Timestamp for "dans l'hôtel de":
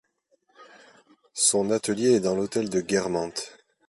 2.21-2.81